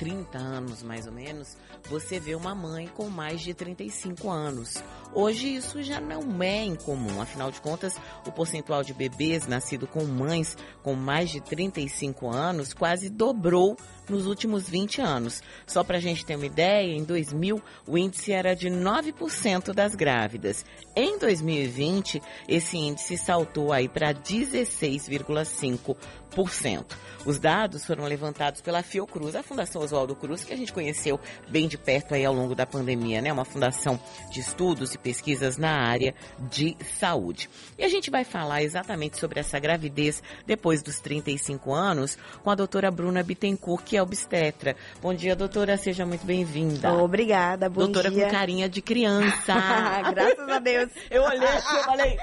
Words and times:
30 0.00 0.36
anos, 0.38 0.82
mais 0.82 1.06
ou 1.06 1.12
menos, 1.12 1.56
você 1.86 2.18
vê 2.18 2.34
uma 2.34 2.54
mãe 2.54 2.88
com 2.88 3.10
mais 3.10 3.42
de 3.42 3.52
35 3.52 4.30
anos. 4.30 4.82
Hoje 5.12 5.54
isso 5.54 5.82
já 5.82 6.00
não 6.00 6.42
é 6.42 6.64
incomum, 6.64 7.20
afinal 7.20 7.50
de 7.50 7.60
contas, 7.60 8.00
o 8.26 8.32
percentual 8.32 8.82
de 8.82 8.94
bebês 8.94 9.46
nascidos 9.46 9.90
com 9.90 10.02
mães 10.06 10.56
com 10.82 10.94
mais 10.94 11.28
de 11.28 11.42
35 11.42 12.30
anos 12.30 12.72
quase 12.72 13.10
dobrou 13.10 13.76
nos 14.08 14.24
últimos 14.26 14.66
20 14.68 15.00
anos. 15.02 15.42
Só 15.66 15.82
para 15.84 15.98
a 15.98 16.00
gente 16.00 16.24
ter 16.24 16.36
uma 16.36 16.46
ideia, 16.46 16.92
em 16.92 17.04
2000 17.04 17.62
o 17.86 17.98
índice 17.98 18.32
era 18.32 18.54
de 18.54 18.70
9% 18.70 19.74
das 19.74 19.94
grávidas. 19.94 20.64
Em 20.96 21.18
2020, 21.18 22.22
esse 22.48 22.78
índice 22.78 23.18
saltou 23.18 23.72
aí 23.72 23.88
para 23.88 24.12
16,5%. 24.12 26.86
Os 27.24 27.38
dados 27.38 27.84
foram 27.84 28.04
levantados 28.04 28.60
pela 28.60 28.82
Fiocruz, 28.82 29.34
a 29.34 29.42
Fundação 29.42 29.82
Oswaldo 29.90 30.14
Cruz, 30.14 30.44
que 30.44 30.52
a 30.52 30.56
gente 30.56 30.72
conheceu 30.72 31.18
bem 31.48 31.66
de 31.66 31.76
perto 31.76 32.14
aí 32.14 32.24
ao 32.24 32.32
longo 32.32 32.54
da 32.54 32.64
pandemia, 32.64 33.20
né? 33.20 33.32
Uma 33.32 33.44
fundação 33.44 33.98
de 34.30 34.40
estudos 34.40 34.94
e 34.94 34.98
pesquisas 34.98 35.56
na 35.56 35.88
área 35.88 36.14
de 36.38 36.76
saúde. 36.98 37.50
E 37.76 37.84
a 37.84 37.88
gente 37.88 38.10
vai 38.10 38.24
falar 38.24 38.62
exatamente 38.62 39.18
sobre 39.18 39.40
essa 39.40 39.58
gravidez 39.58 40.22
depois 40.46 40.82
dos 40.82 41.00
35 41.00 41.72
anos 41.72 42.16
com 42.42 42.50
a 42.50 42.54
doutora 42.54 42.90
Bruna 42.90 43.22
Bittencourt, 43.22 43.84
que 43.84 43.96
é 43.96 44.02
obstetra. 44.02 44.76
Bom 45.02 45.12
dia, 45.12 45.34
doutora, 45.34 45.76
seja 45.76 46.06
muito 46.06 46.24
bem-vinda. 46.24 46.92
Obrigada, 46.94 47.68
bom 47.68 47.80
doutora 47.80 48.10
dia. 48.10 48.26
com 48.26 48.30
carinha 48.30 48.68
de 48.68 48.80
criança. 48.80 49.54
Graças 50.14 50.48
a 50.48 50.58
Deus. 50.58 50.90
Eu 51.10 51.22
olhei 51.22 51.48
assim, 51.48 51.76
eu 51.76 51.84
falei, 51.84 52.18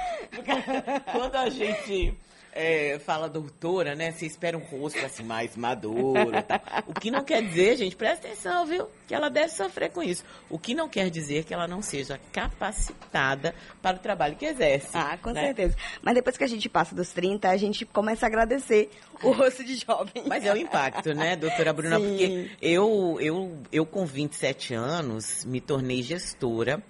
quando 1.12 1.36
a 1.36 1.50
gente 1.50 2.18
é, 2.58 2.98
fala 2.98 3.30
doutora, 3.30 3.94
né? 3.94 4.12
Você 4.12 4.26
espera 4.26 4.58
um 4.58 4.62
rosto 4.62 4.98
assim 5.06 5.24
mais 5.24 5.56
maduro. 5.56 6.42
Tá? 6.42 6.84
O 6.88 6.94
que 6.94 7.12
não 7.12 7.24
quer 7.24 7.44
dizer, 7.44 7.78
gente, 7.78 7.96
presta 7.96 8.28
atenção, 8.28 8.66
viu? 8.66 8.88
Que 9.08 9.14
ela 9.14 9.30
deve 9.30 9.50
sofrer 9.50 9.92
com 9.92 10.02
isso. 10.02 10.24
O 10.50 10.58
que 10.58 10.74
não 10.74 10.90
quer 10.90 11.12
dizer 11.12 11.44
que 11.44 11.54
ela 11.54 11.68
não 11.68 11.84
seja 11.84 12.20
capacitada 12.32 13.54
para 13.80 13.98
o 13.98 14.00
trabalho 14.00 14.36
que 14.36 14.46
exerce. 14.46 14.90
Ah, 14.94 15.18
com 15.22 15.32
né? 15.32 15.46
certeza. 15.46 15.76
Mas 16.02 16.16
depois 16.16 16.36
que 16.36 16.44
a 16.44 16.48
gente 16.48 16.68
passa 16.68 16.96
dos 16.96 17.12
30, 17.12 17.48
a 17.48 17.58
gente 17.58 17.86
começa 17.86 18.26
a 18.26 18.28
agradecer 18.28 18.90
o 19.22 19.32
rosto 19.32 19.64
de 19.64 19.76
jovem. 19.76 20.24
Mas 20.26 20.44
é 20.44 20.52
o 20.52 20.58
impacto, 20.58 21.14
né, 21.14 21.36
doutora 21.36 21.72
Bruna? 21.72 22.00
Sim. 22.00 22.08
Porque 22.08 22.50
eu, 22.60 23.18
eu, 23.20 23.62
eu, 23.72 23.86
com 23.86 24.04
27 24.04 24.74
anos, 24.74 25.46
me 25.46 25.62
tornei 25.62 26.02
gestora 26.02 26.84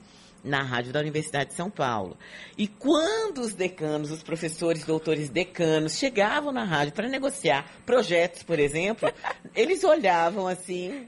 na 0.43 0.61
rádio 0.63 0.93
da 0.93 0.99
Universidade 0.99 1.49
de 1.49 1.55
São 1.55 1.69
Paulo. 1.69 2.17
E 2.57 2.67
quando 2.67 3.39
os 3.41 3.53
decanos, 3.53 4.11
os 4.11 4.23
professores, 4.23 4.83
doutores 4.85 5.29
decanos 5.29 5.97
chegavam 5.97 6.51
na 6.51 6.63
rádio 6.63 6.93
para 6.93 7.07
negociar 7.07 7.65
projetos, 7.85 8.43
por 8.43 8.59
exemplo, 8.59 9.11
eles 9.55 9.83
olhavam 9.83 10.47
assim, 10.47 11.07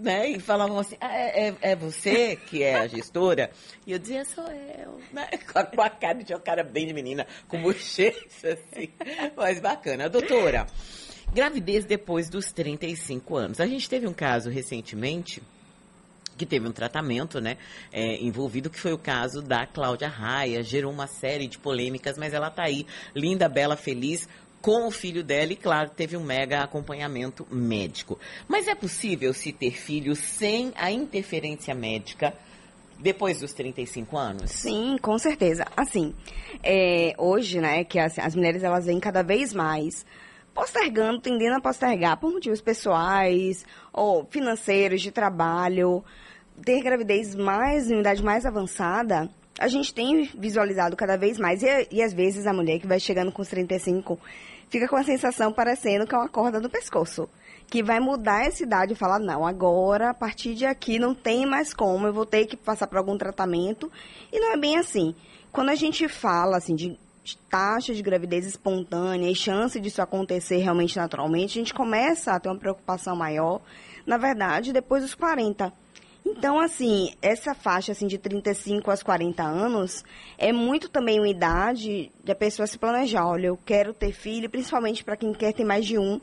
né, 0.00 0.28
e 0.30 0.40
falavam 0.40 0.78
assim, 0.78 0.96
ah, 1.00 1.14
é, 1.16 1.48
é- 1.48 1.56
é 1.72 1.76
você 1.76 2.36
que 2.36 2.62
é 2.62 2.76
a 2.76 2.86
gestora? 2.86 3.50
E 3.86 3.92
eu 3.92 3.98
dizia, 3.98 4.24
sou 4.24 4.44
eu, 4.46 5.00
né, 5.12 5.28
com 5.52 5.58
a, 5.58 5.64
com 5.64 5.82
a 5.82 5.90
cara 5.90 6.22
de 6.22 6.32
uma 6.34 6.40
cara 6.40 6.62
bem 6.64 6.86
de 6.86 6.92
menina, 6.92 7.26
com 7.48 7.62
bochecha, 7.62 8.18
assim, 8.42 8.88
mas 9.36 9.60
bacana. 9.60 10.08
Doutora, 10.08 10.66
gravidez 11.32 11.84
depois 11.84 12.28
dos 12.28 12.50
35 12.52 13.36
anos. 13.36 13.60
A 13.60 13.66
gente 13.66 13.88
teve 13.88 14.06
um 14.06 14.12
caso 14.12 14.50
recentemente 14.50 15.42
que 16.40 16.46
teve 16.46 16.66
um 16.66 16.72
tratamento, 16.72 17.38
né, 17.38 17.58
é, 17.92 18.16
envolvido, 18.16 18.70
que 18.70 18.80
foi 18.80 18.94
o 18.94 18.98
caso 18.98 19.42
da 19.42 19.66
Cláudia 19.66 20.08
Raia, 20.08 20.62
gerou 20.62 20.90
uma 20.90 21.06
série 21.06 21.46
de 21.46 21.58
polêmicas, 21.58 22.16
mas 22.16 22.32
ela 22.32 22.50
tá 22.50 22.62
aí, 22.62 22.86
linda, 23.14 23.46
bela, 23.46 23.76
feliz, 23.76 24.26
com 24.62 24.88
o 24.88 24.90
filho 24.90 25.22
dela 25.22 25.52
e, 25.52 25.56
claro, 25.56 25.90
teve 25.90 26.16
um 26.16 26.24
mega 26.24 26.62
acompanhamento 26.62 27.46
médico. 27.50 28.18
Mas 28.48 28.66
é 28.68 28.74
possível 28.74 29.34
se 29.34 29.52
ter 29.52 29.72
filho 29.72 30.16
sem 30.16 30.72
a 30.76 30.90
interferência 30.90 31.74
médica 31.74 32.32
depois 32.98 33.40
dos 33.40 33.52
35 33.52 34.16
anos? 34.16 34.50
Sim, 34.50 34.96
com 35.02 35.18
certeza. 35.18 35.66
Assim, 35.76 36.14
é, 36.62 37.12
hoje, 37.18 37.60
né, 37.60 37.84
que 37.84 37.98
as, 37.98 38.18
as 38.18 38.34
mulheres 38.34 38.62
elas 38.62 38.86
vêm 38.86 38.98
cada 38.98 39.22
vez 39.22 39.52
mais 39.52 40.06
postergando, 40.54 41.20
tendendo 41.20 41.56
a 41.56 41.60
postergar 41.60 42.16
por 42.18 42.32
motivos 42.32 42.60
pessoais 42.60 43.64
ou 43.92 44.26
financeiros, 44.30 45.00
de 45.00 45.10
trabalho, 45.10 46.04
ter 46.64 46.82
gravidez 46.82 47.34
mais, 47.34 47.90
em 47.90 48.00
idade 48.00 48.22
mais 48.22 48.46
avançada, 48.46 49.28
a 49.58 49.68
gente 49.68 49.92
tem 49.92 50.24
visualizado 50.36 50.96
cada 50.96 51.16
vez 51.16 51.38
mais. 51.38 51.62
E, 51.62 51.88
e 51.90 52.02
às 52.02 52.12
vezes 52.12 52.46
a 52.46 52.52
mulher 52.52 52.78
que 52.78 52.86
vai 52.86 52.98
chegando 52.98 53.32
com 53.32 53.42
os 53.42 53.48
35 53.48 54.18
fica 54.68 54.88
com 54.88 54.96
a 54.96 55.04
sensação 55.04 55.52
parecendo 55.52 56.06
que 56.06 56.14
é 56.14 56.18
uma 56.18 56.28
corda 56.28 56.60
no 56.60 56.70
pescoço. 56.70 57.28
Que 57.68 57.82
vai 57.82 58.00
mudar 58.00 58.46
essa 58.46 58.62
idade 58.62 58.94
e 58.94 58.96
falar, 58.96 59.18
não, 59.18 59.46
agora, 59.46 60.10
a 60.10 60.14
partir 60.14 60.54
de 60.54 60.66
aqui, 60.66 60.98
não 60.98 61.14
tem 61.14 61.46
mais 61.46 61.72
como, 61.72 62.06
eu 62.06 62.12
vou 62.12 62.26
ter 62.26 62.46
que 62.46 62.56
passar 62.56 62.86
por 62.86 62.98
algum 62.98 63.16
tratamento. 63.16 63.90
E 64.32 64.40
não 64.40 64.52
é 64.52 64.56
bem 64.56 64.76
assim. 64.76 65.14
Quando 65.52 65.68
a 65.68 65.74
gente 65.74 66.08
fala, 66.08 66.56
assim, 66.56 66.74
de 66.74 66.98
taxa 67.48 67.94
de 67.94 68.02
gravidez 68.02 68.46
espontânea 68.46 69.30
e 69.30 69.34
chance 69.34 69.78
disso 69.78 70.02
acontecer 70.02 70.56
realmente 70.58 70.96
naturalmente, 70.96 71.58
a 71.58 71.62
gente 71.62 71.74
começa 71.74 72.32
a 72.32 72.40
ter 72.40 72.48
uma 72.48 72.58
preocupação 72.58 73.14
maior, 73.14 73.60
na 74.06 74.16
verdade, 74.16 74.72
depois 74.72 75.02
dos 75.02 75.14
40. 75.14 75.72
Então, 76.30 76.60
assim, 76.60 77.12
essa 77.20 77.54
faixa 77.54 77.92
assim, 77.92 78.06
de 78.06 78.16
35 78.16 78.90
aos 78.90 79.02
40 79.02 79.42
anos 79.42 80.04
é 80.38 80.52
muito 80.52 80.88
também 80.88 81.18
uma 81.18 81.28
idade 81.28 82.10
da 82.24 82.34
pessoa 82.34 82.66
se 82.66 82.78
planejar. 82.78 83.26
Olha, 83.26 83.48
eu 83.48 83.58
quero 83.64 83.92
ter 83.92 84.12
filho, 84.12 84.48
principalmente 84.48 85.02
para 85.04 85.16
quem 85.16 85.32
quer 85.32 85.52
ter 85.52 85.64
mais 85.64 85.84
de 85.84 85.98
um. 85.98 86.20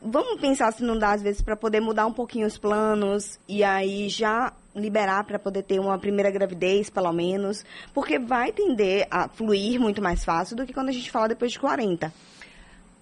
Vamos 0.00 0.40
pensar 0.40 0.72
se 0.72 0.84
não 0.84 0.96
dá, 0.96 1.12
às 1.12 1.22
vezes, 1.22 1.42
para 1.42 1.56
poder 1.56 1.80
mudar 1.80 2.06
um 2.06 2.12
pouquinho 2.12 2.46
os 2.46 2.56
planos 2.56 3.38
e 3.48 3.64
aí 3.64 4.08
já 4.08 4.52
liberar 4.74 5.24
para 5.24 5.38
poder 5.38 5.64
ter 5.64 5.80
uma 5.80 5.98
primeira 5.98 6.30
gravidez, 6.30 6.88
pelo 6.88 7.12
menos, 7.12 7.64
porque 7.92 8.18
vai 8.18 8.52
tender 8.52 9.08
a 9.10 9.28
fluir 9.28 9.80
muito 9.80 10.00
mais 10.00 10.24
fácil 10.24 10.56
do 10.56 10.64
que 10.64 10.72
quando 10.72 10.90
a 10.90 10.92
gente 10.92 11.10
fala 11.10 11.28
depois 11.28 11.50
de 11.50 11.58
40. 11.58 12.12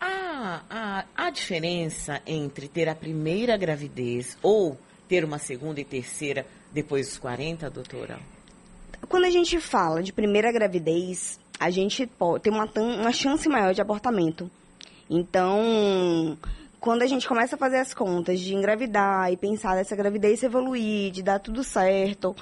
Há, 0.01 0.63
há, 0.71 1.05
há 1.15 1.31
diferença 1.31 2.23
entre 2.27 2.69
ter 2.69 2.89
a 2.89 2.95
primeira 2.95 3.57
gravidez 3.59 4.39
ou 4.43 4.79
ter 5.09 5.25
uma 5.25 5.39
segunda 5.39 5.81
e 5.81 5.85
terceira 5.85 6.47
depois 6.73 7.07
dos 7.09 7.19
40, 7.19 7.71
doutora? 7.71 8.19
Quando 9.09 9.25
a 9.25 9.31
gente 9.31 9.61
fala 9.61 10.03
de 10.03 10.13
primeira 10.13 10.51
gravidez, 10.51 11.39
a 11.59 11.71
gente 11.71 12.09
tem 12.43 12.53
uma, 12.53 12.69
uma 12.77 13.13
chance 13.13 13.49
maior 13.49 13.73
de 13.73 13.81
abortamento. 13.81 14.51
Então, 15.09 16.37
quando 16.81 17.03
a 17.03 17.07
gente 17.07 17.27
começa 17.27 17.57
a 17.57 17.59
fazer 17.59 17.79
as 17.79 17.95
contas 17.95 18.41
de 18.41 18.55
engravidar 18.55 19.33
e 19.33 19.37
pensar 19.37 19.75
dessa 19.75 19.95
gravidez 19.95 20.43
evoluir, 20.43 21.13
de 21.13 21.23
dar 21.23 21.39
tudo 21.39 21.63
certo, 21.63 22.35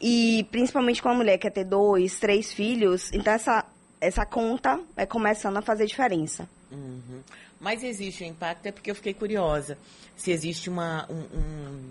e 0.00 0.46
principalmente 0.50 1.02
com 1.02 1.08
a 1.08 1.14
mulher 1.14 1.36
que 1.36 1.42
quer 1.42 1.50
ter 1.50 1.64
dois, 1.64 2.18
três 2.18 2.52
filhos, 2.52 3.10
então 3.12 3.32
essa, 3.32 3.64
essa 4.00 4.24
conta 4.24 4.80
vai 4.96 5.06
começando 5.06 5.56
a 5.56 5.62
fazer 5.62 5.86
diferença. 5.86 6.48
Uhum. 6.70 7.20
Mas 7.60 7.84
existe 7.84 8.24
um 8.24 8.28
impacto, 8.28 8.66
é 8.66 8.72
porque 8.72 8.90
eu 8.90 8.94
fiquei 8.94 9.12
curiosa. 9.14 9.76
Se 10.16 10.30
existe 10.32 10.70
uma. 10.70 11.06
Um, 11.10 11.38
um- 11.38 11.90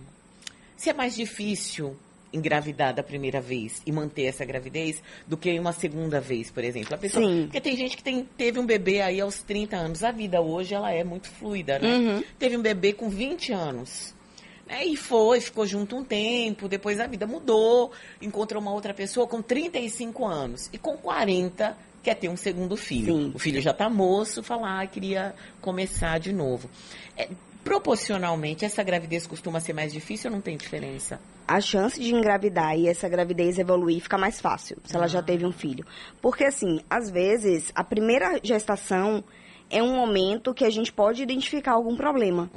Se 0.75 0.90
é 0.90 0.94
mais 0.94 1.16
difícil 1.16 1.96
engravidar 2.31 2.94
da 2.94 3.02
primeira 3.03 3.41
vez 3.41 3.81
e 3.85 3.91
manter 3.91 4.24
essa 4.25 4.46
gravidez 4.46 5.02
do 5.28 5.35
que 5.35 5.59
uma 5.59 5.74
segunda 5.74 6.22
vez, 6.22 6.52
por 6.52 6.63
exemplo. 6.63 6.94
A 6.94 6.97
pessoa, 6.97 7.25
Sim. 7.28 7.44
Porque 7.44 7.59
tem 7.59 7.75
gente 7.75 7.97
que 7.97 8.03
tem, 8.03 8.24
teve 8.38 8.59
um 8.59 8.66
bebê 8.66 9.02
aí 9.02 9.19
aos 9.19 9.41
30 9.41 9.75
anos. 9.78 10.03
A 10.03 10.12
vida 10.12 10.40
hoje 10.41 10.74
ela 10.75 10.91
é 10.91 11.03
muito 11.03 11.28
fluida, 11.28 11.80
né? 11.80 11.88
Uhum. 11.97 12.24
Teve 12.38 12.56
um 12.56 12.62
bebê 12.62 12.94
com 12.94 13.09
20 13.09 13.51
anos. 13.51 14.13
né? 14.68 14.86
E 14.86 14.96
foi, 14.96 15.41
ficou 15.41 15.66
junto 15.66 15.96
um 15.97 16.03
tempo, 16.03 16.68
depois 16.69 17.00
a 17.00 17.07
vida 17.07 17.25
mudou, 17.25 17.91
encontrou 18.22 18.62
uma 18.62 18.72
outra 18.72 18.94
pessoa 18.94 19.25
com 19.28 19.41
35 19.41 20.24
anos. 20.25 20.69
E 20.72 20.77
com 20.77 20.95
40 20.95 21.75
quer 22.04 22.16
ter 22.16 22.30
um 22.30 22.38
segundo 22.38 22.75
filho. 22.75 23.16
Sim. 23.16 23.31
O 23.34 23.40
filho 23.40 23.62
já 23.62 23.74
tá 23.74 23.90
moço, 23.90 24.42
fala, 24.44 24.81
ah, 24.81 24.88
queria 24.88 25.36
começar 25.62 26.19
de 26.19 26.34
novo. 26.34 26.69
É, 27.18 27.30
proporcionalmente, 27.63 28.66
essa 28.66 28.84
gravidez 28.84 29.28
costuma 29.28 29.60
ser 29.60 29.74
mais 29.74 29.92
difícil 29.92 30.30
ou 30.30 30.36
não 30.36 30.42
tem 30.42 30.57
diferença? 30.57 31.19
a 31.50 31.60
chance 31.60 32.00
de 32.00 32.13
engravidar 32.13 32.78
e 32.78 32.88
essa 32.88 33.10
gravidez 33.10 33.57
evoluir 33.57 34.00
fica 34.04 34.19
mais 34.19 34.40
fácil 34.40 34.78
se 34.84 34.96
ela 34.96 35.07
já 35.07 35.19
teve 35.19 35.48
um 35.48 35.51
filho. 35.51 35.84
Porque, 36.22 36.44
assim, 36.44 36.80
às 36.88 37.10
vezes, 37.10 37.72
a 37.74 37.84
primeira 37.84 38.40
gestação 38.44 39.24
é 39.68 39.81
um 39.81 39.96
momento 39.96 40.54
que 40.54 40.63
a 40.63 40.69
gente 40.69 40.94
pode 40.94 41.24
identificar 41.24 41.72
algum 41.72 41.96
problema. 41.96 42.51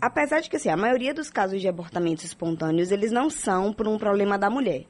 Apesar 0.00 0.40
de 0.40 0.50
que, 0.50 0.56
assim, 0.56 0.70
a 0.70 0.76
maioria 0.76 1.14
dos 1.14 1.30
casos 1.30 1.60
de 1.60 1.68
abortamentos 1.68 2.24
espontâneos, 2.24 2.90
eles 2.90 3.12
não 3.12 3.30
são 3.30 3.72
por 3.72 3.86
um 3.86 3.96
problema 3.96 4.36
da 4.36 4.50
mulher. 4.50 4.86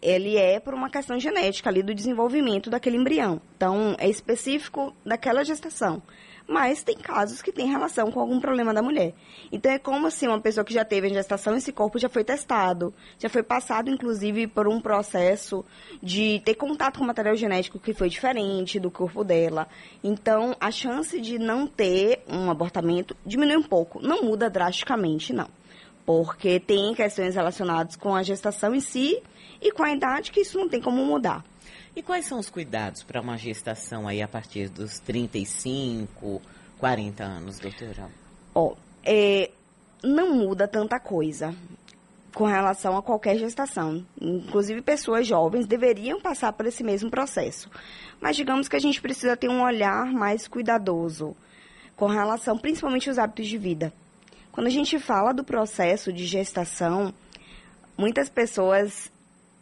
Ele 0.00 0.36
é 0.36 0.60
por 0.60 0.74
uma 0.74 0.90
questão 0.90 1.18
genética 1.18 1.70
ali 1.70 1.82
do 1.82 1.94
desenvolvimento 1.94 2.70
daquele 2.70 2.96
embrião. 2.96 3.40
Então, 3.56 3.94
é 3.98 4.08
específico 4.08 4.94
daquela 5.04 5.44
gestação. 5.44 6.02
Mas 6.48 6.84
tem 6.84 6.96
casos 6.96 7.42
que 7.42 7.50
tem 7.50 7.66
relação 7.66 8.12
com 8.12 8.20
algum 8.20 8.38
problema 8.38 8.72
da 8.72 8.80
mulher. 8.80 9.14
Então, 9.50 9.72
é 9.72 9.80
como 9.80 10.08
se 10.12 10.28
uma 10.28 10.40
pessoa 10.40 10.64
que 10.64 10.72
já 10.72 10.84
teve 10.84 11.08
a 11.08 11.10
gestação, 11.10 11.56
esse 11.56 11.72
corpo 11.72 11.98
já 11.98 12.08
foi 12.08 12.22
testado, 12.22 12.94
já 13.18 13.28
foi 13.28 13.42
passado, 13.42 13.90
inclusive, 13.90 14.46
por 14.46 14.68
um 14.68 14.80
processo 14.80 15.64
de 16.00 16.40
ter 16.44 16.54
contato 16.54 17.00
com 17.00 17.04
material 17.04 17.34
genético 17.34 17.80
que 17.80 17.92
foi 17.92 18.08
diferente 18.08 18.78
do 18.78 18.92
corpo 18.92 19.24
dela. 19.24 19.66
Então, 20.04 20.54
a 20.60 20.70
chance 20.70 21.20
de 21.20 21.36
não 21.36 21.66
ter 21.66 22.22
um 22.28 22.48
abortamento 22.48 23.16
diminui 23.26 23.56
um 23.56 23.62
pouco. 23.62 24.00
Não 24.00 24.22
muda 24.22 24.48
drasticamente, 24.48 25.32
não. 25.32 25.48
Porque 26.06 26.60
tem 26.60 26.94
questões 26.94 27.34
relacionadas 27.34 27.96
com 27.96 28.14
a 28.14 28.22
gestação 28.22 28.74
em 28.74 28.80
si 28.80 29.20
e 29.60 29.72
com 29.72 29.82
a 29.82 29.92
idade 29.92 30.30
que 30.30 30.40
isso 30.40 30.56
não 30.56 30.68
tem 30.68 30.80
como 30.80 31.04
mudar. 31.04 31.44
E 31.96 32.02
quais 32.02 32.26
são 32.26 32.38
os 32.38 32.48
cuidados 32.48 33.02
para 33.02 33.20
uma 33.20 33.36
gestação 33.36 34.06
aí 34.06 34.22
a 34.22 34.28
partir 34.28 34.68
dos 34.68 35.00
35, 35.00 36.40
40 36.78 37.24
anos, 37.24 37.58
doutora? 37.58 38.08
Ó, 38.54 38.74
é, 39.02 39.50
não 40.02 40.34
muda 40.34 40.68
tanta 40.68 41.00
coisa 41.00 41.54
com 42.34 42.44
relação 42.44 42.98
a 42.98 43.02
qualquer 43.02 43.38
gestação. 43.38 44.04
Inclusive, 44.20 44.82
pessoas 44.82 45.26
jovens 45.26 45.66
deveriam 45.66 46.20
passar 46.20 46.52
por 46.52 46.66
esse 46.66 46.84
mesmo 46.84 47.10
processo. 47.10 47.70
Mas 48.20 48.36
digamos 48.36 48.68
que 48.68 48.76
a 48.76 48.78
gente 48.78 49.00
precisa 49.00 49.36
ter 49.36 49.48
um 49.48 49.62
olhar 49.62 50.04
mais 50.12 50.46
cuidadoso 50.46 51.34
com 51.96 52.06
relação, 52.08 52.58
principalmente, 52.58 53.08
aos 53.08 53.18
hábitos 53.18 53.46
de 53.46 53.56
vida. 53.56 53.90
Quando 54.56 54.68
a 54.68 54.70
gente 54.70 54.98
fala 54.98 55.34
do 55.34 55.44
processo 55.44 56.10
de 56.10 56.24
gestação, 56.24 57.12
muitas 57.94 58.30
pessoas 58.30 59.12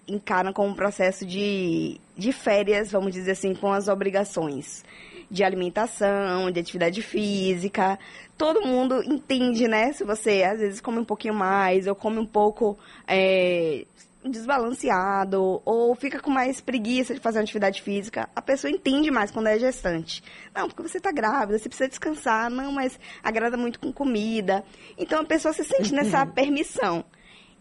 encaram 0.06 0.52
como 0.52 0.68
um 0.68 0.74
processo 0.74 1.26
de, 1.26 2.00
de 2.16 2.32
férias, 2.32 2.92
vamos 2.92 3.12
dizer 3.12 3.32
assim, 3.32 3.56
com 3.56 3.72
as 3.72 3.88
obrigações 3.88 4.84
de 5.28 5.42
alimentação, 5.42 6.48
de 6.48 6.60
atividade 6.60 7.02
física. 7.02 7.98
Todo 8.38 8.64
mundo 8.64 9.02
entende, 9.02 9.66
né? 9.66 9.92
Se 9.92 10.04
você 10.04 10.44
às 10.44 10.60
vezes 10.60 10.80
come 10.80 11.00
um 11.00 11.04
pouquinho 11.04 11.34
mais 11.34 11.88
ou 11.88 11.96
come 11.96 12.20
um 12.20 12.26
pouco 12.26 12.78
é, 13.08 13.84
desbalanceado 14.30 15.60
ou 15.64 15.94
fica 15.94 16.20
com 16.20 16.30
mais 16.30 16.60
preguiça 16.60 17.14
de 17.14 17.20
fazer 17.20 17.38
uma 17.38 17.44
atividade 17.44 17.82
física, 17.82 18.28
a 18.34 18.42
pessoa 18.42 18.70
entende 18.70 19.10
mais 19.10 19.30
quando 19.30 19.48
é 19.48 19.58
gestante. 19.58 20.22
Não, 20.54 20.68
porque 20.68 20.82
você 20.82 20.98
está 20.98 21.12
grávida, 21.12 21.58
você 21.58 21.68
precisa 21.68 21.88
descansar. 21.88 22.50
Não, 22.50 22.72
mas 22.72 22.98
agrada 23.22 23.56
muito 23.56 23.78
com 23.78 23.92
comida. 23.92 24.64
Então 24.96 25.20
a 25.20 25.24
pessoa 25.24 25.52
se 25.52 25.64
sente 25.64 25.92
nessa 25.92 26.24
permissão. 26.26 27.04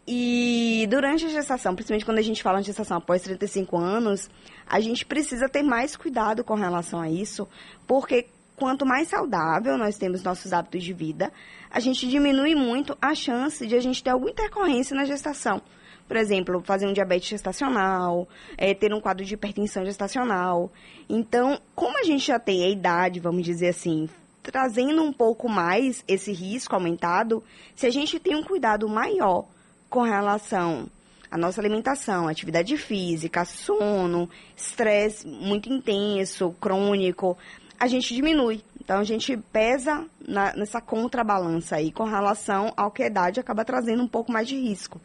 E 0.06 0.86
durante 0.90 1.26
a 1.26 1.30
gestação, 1.30 1.74
principalmente 1.76 2.06
quando 2.06 2.18
a 2.18 2.24
gente 2.24 2.44
fala 2.44 2.60
de 2.60 2.68
gestação 2.68 2.98
após 2.98 3.22
35 3.22 3.78
anos, 3.78 4.30
a 4.68 4.80
gente 4.80 5.06
precisa 5.06 5.48
ter 5.48 5.64
mais 5.64 5.96
cuidado 5.96 6.44
com 6.44 6.56
relação 6.56 7.00
a 7.00 7.10
isso, 7.10 7.48
porque 7.88 8.28
quanto 8.56 8.86
mais 8.86 9.08
saudável 9.08 9.78
nós 9.78 9.98
temos 9.98 10.22
nossos 10.22 10.52
hábitos 10.52 10.84
de 10.84 10.94
vida, 10.94 11.32
a 11.72 11.80
gente 11.80 12.08
diminui 12.08 12.54
muito 12.54 12.98
a 13.02 13.16
chance 13.16 13.66
de 13.66 13.76
a 13.76 13.80
gente 13.80 14.04
ter 14.04 14.10
alguma 14.10 14.32
intercorrência 14.32 14.96
na 14.96 15.06
gestação. 15.06 15.62
Por 16.08 16.18
exemplo, 16.18 16.62
fazer 16.66 16.86
um 16.86 16.94
diabetes 16.94 17.30
gestacional, 17.30 18.28
é, 18.58 18.74
ter 18.74 18.94
um 18.94 19.02
quadro 19.02 19.26
de 19.26 19.34
hipertensão 19.34 19.86
gestacional. 19.86 20.72
Então, 21.10 21.60
como 21.74 21.98
a 21.98 22.04
gente 22.04 22.28
já 22.28 22.40
tem 22.40 22.64
a 22.64 22.70
idade, 22.70 23.20
vamos 23.20 23.44
dizer 23.44 23.70
assim, 23.70 24.10
trazendo 24.44 25.02
um 25.02 25.14
pouco 25.14 25.48
mais 25.48 26.04
esse 26.08 26.32
risco 26.32 26.76
aumentado, 26.76 27.44
se 27.76 27.88
a 27.88 27.90
gente 27.90 28.20
tem 28.20 28.36
um 28.36 28.44
cuidado 28.44 28.88
maior 28.90 29.46
com 29.90 30.02
relação 30.02 30.88
à 31.32 31.38
nossa 31.38 31.62
alimentação, 31.62 32.28
atividade 32.28 32.78
física, 32.78 33.46
sono, 33.46 34.30
estresse 34.56 35.26
muito 35.26 35.72
intenso, 35.72 36.54
crônico, 36.60 37.38
a 37.80 37.88
gente 37.88 38.14
diminui. 38.14 38.62
Então, 38.80 39.00
a 39.00 39.04
gente 39.04 39.38
pesa 39.38 40.06
na, 40.20 40.54
nessa 40.56 40.82
contrabalança 40.82 41.78
aí 41.78 41.92
com 41.92 42.04
relação 42.04 42.74
ao 42.76 42.92
que 42.92 43.02
a 43.02 43.08
idade 43.08 43.40
acaba 43.40 43.64
trazendo 43.64 44.04
um 44.04 44.08
pouco 44.08 44.32
mais 44.32 44.48
de 44.48 44.60
risco. 44.60 45.00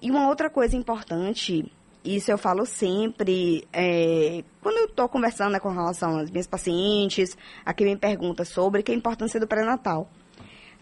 E 0.00 0.10
uma 0.10 0.28
outra 0.28 0.48
coisa 0.48 0.76
importante, 0.76 1.70
isso 2.04 2.30
eu 2.30 2.38
falo 2.38 2.64
sempre, 2.64 3.66
é, 3.72 4.44
quando 4.62 4.78
eu 4.78 4.84
estou 4.86 5.08
conversando 5.08 5.52
né, 5.52 5.60
com 5.60 5.70
relação 5.70 6.18
às 6.18 6.30
minhas 6.30 6.46
pacientes, 6.46 7.36
a 7.64 7.72
quem 7.72 7.86
me 7.86 7.96
pergunta 7.96 8.44
sobre, 8.44 8.82
que 8.82 8.92
é 8.92 8.94
a 8.94 8.98
importância 8.98 9.40
do 9.40 9.46
pré-natal 9.46 10.08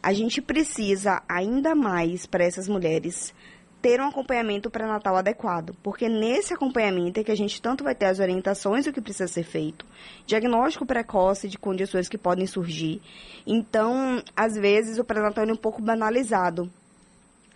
a 0.03 0.13
gente 0.13 0.41
precisa 0.41 1.21
ainda 1.29 1.75
mais 1.75 2.27
para 2.27 2.45
essas 2.45 2.69
mulheres 2.69 3.35
ter 3.83 4.01
um 4.01 4.09
acompanhamento 4.09 4.71
pré-natal 4.71 5.17
adequado, 5.17 5.77
porque 5.83 6.09
nesse 6.09 6.55
acompanhamento 6.55 7.21
é 7.21 7.25
que 7.25 7.31
a 7.31 7.37
gente 7.37 7.61
tanto 7.61 7.85
vai 7.85 7.95
ter 7.95 8.07
as 8.07 8.19
orientações 8.19 8.85
do 8.85 8.93
que 8.93 9.01
precisa 9.01 9.29
ser 9.29 9.43
feito, 9.43 9.85
diagnóstico 10.25 10.87
precoce 10.87 11.49
de 11.49 11.59
condições 11.59 12.09
que 12.09 12.17
podem 12.17 12.47
surgir. 12.47 13.03
Então, 13.47 14.23
às 14.37 14.55
vezes 14.55 14.99
o 14.99 15.05
pré-natal 15.05 15.45
é 15.45 15.53
um 15.53 15.57
pouco 15.57 15.83
banalizado. 15.83 16.71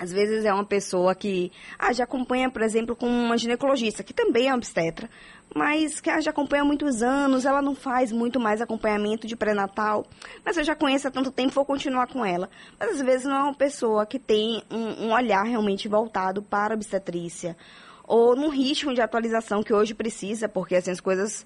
Às 0.00 0.10
vezes 0.10 0.46
é 0.46 0.52
uma 0.52 0.64
pessoa 0.64 1.14
que 1.14 1.52
ah, 1.78 1.92
já 1.92 2.04
acompanha, 2.04 2.50
por 2.50 2.62
exemplo, 2.62 2.96
com 2.96 3.06
uma 3.06 3.36
ginecologista, 3.36 4.02
que 4.02 4.14
também 4.14 4.48
é 4.48 4.54
obstetra, 4.54 5.10
mas 5.54 6.00
que 6.00 6.20
já 6.22 6.30
acompanha 6.30 6.62
há 6.62 6.64
muitos 6.64 7.02
anos, 7.02 7.44
ela 7.44 7.60
não 7.60 7.74
faz 7.74 8.10
muito 8.10 8.40
mais 8.40 8.62
acompanhamento 8.62 9.26
de 9.26 9.36
pré-natal, 9.36 10.06
mas 10.42 10.56
eu 10.56 10.64
já 10.64 10.74
conheço 10.74 11.06
há 11.06 11.10
tanto 11.10 11.30
tempo, 11.30 11.52
vou 11.52 11.66
continuar 11.66 12.06
com 12.06 12.24
ela. 12.24 12.48
Mas 12.78 12.92
às 12.92 13.02
vezes 13.02 13.26
não 13.26 13.36
é 13.36 13.42
uma 13.42 13.54
pessoa 13.54 14.06
que 14.06 14.18
tem 14.18 14.62
um, 14.70 15.08
um 15.08 15.12
olhar 15.12 15.42
realmente 15.42 15.86
voltado 15.86 16.42
para 16.42 16.72
a 16.72 16.76
obstetrícia, 16.76 17.54
ou 18.04 18.34
num 18.34 18.48
ritmo 18.48 18.94
de 18.94 19.02
atualização 19.02 19.62
que 19.62 19.74
hoje 19.74 19.92
precisa, 19.92 20.48
porque 20.48 20.76
assim, 20.76 20.92
as 20.92 21.00
coisas 21.00 21.44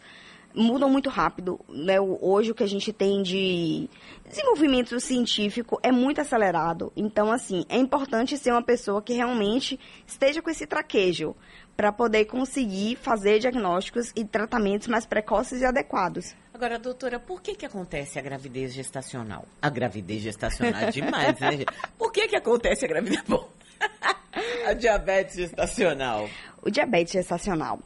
mudam 0.54 0.88
muito 0.88 1.10
rápido. 1.10 1.60
Né? 1.68 2.00
Hoje 2.00 2.52
o 2.52 2.54
que 2.54 2.62
a 2.62 2.68
gente 2.68 2.92
tem 2.92 3.22
de 3.22 3.88
desenvolvimento 4.28 4.98
científico 5.00 5.78
é 5.82 5.90
muito 5.90 6.20
acelerado. 6.20 6.92
Então, 6.96 7.32
assim, 7.32 7.64
é 7.68 7.76
importante 7.76 8.38
ser 8.38 8.52
uma 8.52 8.62
pessoa 8.62 9.02
que 9.02 9.12
realmente 9.12 9.78
esteja 10.06 10.40
com 10.40 10.50
esse 10.50 10.66
traquejo 10.66 11.34
para 11.76 11.92
poder 11.92 12.26
conseguir 12.26 12.96
fazer 12.96 13.40
diagnósticos 13.40 14.12
e 14.14 14.24
tratamentos 14.24 14.86
mais 14.86 15.04
precoces 15.04 15.60
e 15.60 15.64
adequados. 15.64 16.34
Agora, 16.52 16.78
doutora, 16.78 17.18
por 17.18 17.42
que 17.42 17.56
que 17.56 17.66
acontece 17.66 18.16
a 18.18 18.22
gravidez 18.22 18.72
gestacional? 18.72 19.44
A 19.60 19.68
gravidez 19.68 20.22
gestacional 20.22 20.82
é 20.82 20.90
demais, 20.90 21.40
né? 21.40 21.64
Por 21.98 22.12
que 22.12 22.28
que 22.28 22.36
acontece 22.36 22.84
a 22.84 22.88
gravidez... 22.88 23.22
Bom, 23.26 23.48
a 24.66 24.72
diabetes 24.72 25.34
gestacional. 25.34 26.28
O 26.62 26.70
diabetes 26.70 27.12
gestacional, 27.12 27.80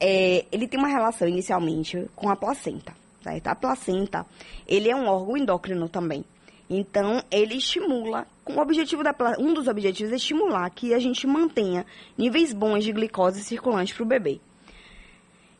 é, 0.00 0.44
ele 0.50 0.68
tem 0.68 0.78
uma 0.78 0.88
relação 0.88 1.28
inicialmente 1.28 2.06
com 2.14 2.28
a 2.28 2.36
placenta. 2.36 2.94
Certo? 3.22 3.46
A 3.46 3.54
placenta, 3.54 4.26
ele 4.66 4.90
é 4.90 4.94
um 4.94 5.06
órgão 5.06 5.36
endócrino 5.36 5.88
também. 5.88 6.24
Então, 6.68 7.22
ele 7.30 7.56
estimula, 7.56 8.26
com 8.44 8.54
o 8.54 8.60
objetivo 8.60 9.02
da, 9.02 9.14
um 9.38 9.52
dos 9.52 9.68
objetivos 9.68 10.12
é 10.12 10.16
estimular 10.16 10.68
que 10.70 10.94
a 10.94 10.98
gente 10.98 11.26
mantenha 11.26 11.84
níveis 12.16 12.52
bons 12.52 12.84
de 12.84 12.92
glicose 12.92 13.42
circulante 13.42 13.94
para 13.94 14.02
o 14.02 14.06
bebê. 14.06 14.40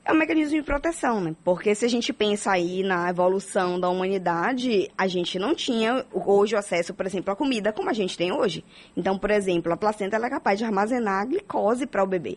É 0.07 0.13
um 0.13 0.17
mecanismo 0.17 0.55
de 0.55 0.63
proteção, 0.63 1.19
né? 1.19 1.35
Porque 1.43 1.75
se 1.75 1.87
a 1.87 1.89
gente 1.89 2.13
pensa 2.13 2.53
aí 2.53 2.83
na 2.83 3.09
evolução 3.09 3.81
da 3.81 3.89
humanidade, 3.89 4.91
a 4.99 5.07
gente 5.07 5.39
não 5.39 5.55
tinha 5.55 6.05
hoje 6.13 6.55
o 6.55 6.59
acesso, 6.59 6.93
por 6.93 7.07
exemplo, 7.07 7.33
à 7.33 7.37
comida 7.37 7.73
como 7.73 7.89
a 7.89 7.95
gente 7.95 8.17
tem 8.17 8.31
hoje. 8.31 8.63
Então, 8.95 9.19
por 9.19 9.31
exemplo, 9.31 9.73
a 9.73 9.77
placenta 9.79 10.19
é 10.19 10.31
capaz 10.31 10.59
de 10.59 10.65
armazenar 10.67 11.27
glicose 11.27 11.87
para 11.87 12.05
o 12.05 12.07
bebê. 12.07 12.37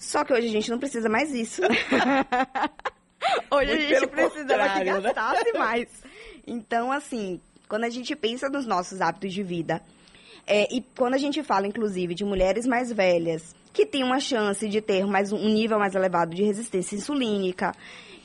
Só 0.00 0.24
que 0.24 0.32
hoje 0.32 0.48
a 0.48 0.50
gente 0.50 0.70
não 0.70 0.78
precisa 0.78 1.10
mais 1.10 1.30
isso. 1.30 1.60
hoje 3.52 3.70
Muito 3.70 3.84
a 3.84 3.98
gente 4.00 4.06
precisava 4.06 4.68
que 4.70 4.84
gastasse 4.84 5.52
né? 5.52 5.58
mais. 5.58 5.88
Então, 6.46 6.90
assim, 6.90 7.38
quando 7.68 7.84
a 7.84 7.90
gente 7.90 8.16
pensa 8.16 8.48
nos 8.48 8.66
nossos 8.66 9.02
hábitos 9.02 9.30
de 9.30 9.42
vida, 9.42 9.82
é, 10.46 10.66
e 10.74 10.82
quando 10.96 11.12
a 11.14 11.18
gente 11.18 11.42
fala, 11.42 11.66
inclusive, 11.66 12.14
de 12.14 12.24
mulheres 12.24 12.66
mais 12.66 12.90
velhas, 12.90 13.54
que 13.74 13.84
têm 13.84 14.02
uma 14.02 14.18
chance 14.18 14.66
de 14.66 14.80
ter 14.80 15.06
mais 15.06 15.32
um 15.32 15.48
nível 15.50 15.78
mais 15.78 15.94
elevado 15.94 16.34
de 16.34 16.42
resistência 16.42 16.96
insulínica, 16.96 17.72